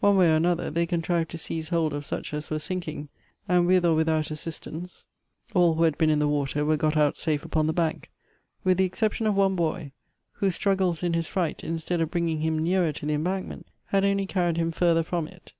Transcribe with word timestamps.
One 0.00 0.16
way 0.16 0.30
or 0.30 0.36
an 0.36 0.46
other 0.46 0.70
they 0.70 0.86
contrived 0.86 1.30
to 1.32 1.36
seize 1.36 1.68
hold 1.68 1.92
of 1.92 2.06
such 2.06 2.32
as 2.32 2.48
were 2.48 2.58
sinking; 2.58 3.10
and 3.46 3.66
with 3.66 3.84
or 3.84 3.94
without 3.94 4.30
assistance 4.30 5.04
all 5.52 5.74
who 5.74 5.82
had 5.82 5.98
been 5.98 6.08
in 6.08 6.20
the 6.20 6.26
water 6.26 6.64
were 6.64 6.78
got 6.78 6.96
out 6.96 7.18
safe 7.18 7.44
upon 7.44 7.66
the 7.66 7.74
bank, 7.74 8.10
with 8.64 8.78
the 8.78 8.86
excep 8.86 9.12
tion 9.12 9.26
of 9.26 9.34
one 9.34 9.56
boy, 9.56 9.92
whose 10.32 10.54
struggles 10.54 11.02
in 11.02 11.12
his 11.12 11.26
fright, 11.26 11.62
instead 11.62 12.00
of 12.00 12.10
bringing 12.10 12.40
him 12.40 12.58
nearer 12.58 12.92
to 12.94 13.04
the 13.04 13.12
embankment, 13.12 13.66
had 13.88 14.06
only 14.06 14.24
carried 14.24 14.56
him 14.56 14.72
further 14.72 15.02
from 15.02 15.26
it. 15.28 15.52